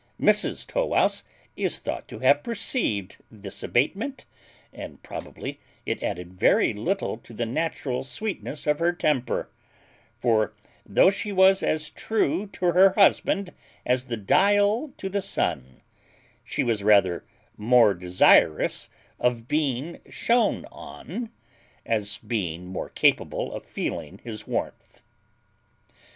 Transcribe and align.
Mrs 0.19 0.65
Tow 0.65 0.87
wouse 0.87 1.21
is 1.55 1.77
thought 1.77 2.07
to 2.07 2.17
have 2.25 2.41
perceived 2.41 3.17
this 3.29 3.61
abatement, 3.61 4.25
and, 4.73 5.03
probably, 5.03 5.59
it 5.85 6.01
added 6.01 6.33
very 6.33 6.73
little 6.73 7.17
to 7.17 7.35
the 7.35 7.45
natural 7.45 8.01
sweetness 8.01 8.65
of 8.65 8.79
her 8.79 8.93
temper; 8.93 9.47
for 10.19 10.55
though 10.87 11.11
she 11.11 11.31
was 11.31 11.61
as 11.61 11.91
true 11.91 12.47
to 12.47 12.71
her 12.71 12.93
husband 12.97 13.53
as 13.85 14.05
the 14.05 14.17
dial 14.17 14.91
to 14.97 15.07
the 15.07 15.21
sun, 15.21 15.81
she 16.43 16.63
was 16.63 16.81
rather 16.81 17.23
more 17.55 17.93
desirous 17.93 18.89
of 19.19 19.47
being 19.47 19.99
shone 20.09 20.65
on, 20.71 21.29
as 21.85 22.17
being 22.17 22.65
more 22.65 22.89
capable 22.89 23.53
of 23.53 23.67
feeling 23.67 24.17
his 24.23 24.47
warmth. 24.47 25.03